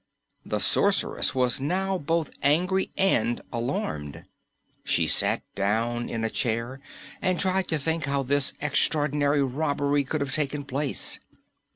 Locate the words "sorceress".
0.57-1.29